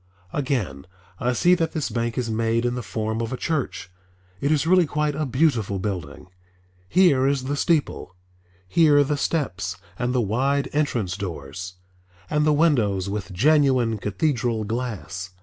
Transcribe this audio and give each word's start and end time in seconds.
Again, 0.33 0.87
I 1.19 1.33
see 1.33 1.53
that 1.53 1.73
this 1.73 1.91
bank 1.91 2.17
is 2.17 2.31
made 2.31 2.65
in 2.65 2.73
the 2.73 2.81
form 2.81 3.21
of 3.21 3.31
a 3.31 3.37
church. 3.37 3.91
It 4.39 4.51
is 4.51 4.65
really 4.65 4.87
quite 4.87 5.13
a 5.13 5.27
beautiful 5.27 5.77
building. 5.77 6.25
Here 6.89 7.27
is 7.27 7.43
the 7.43 7.55
steeple, 7.55 8.15
here 8.67 9.03
the 9.03 9.15
steps 9.15 9.77
and 9.99 10.11
the 10.11 10.19
wide 10.19 10.69
entrance 10.73 11.15
doors, 11.15 11.75
and 12.31 12.47
the 12.47 12.51
windows 12.51 13.09
with 13.09 13.31
genuine 13.31 13.99
cathedral 13.99 14.63
glass. 14.63 15.35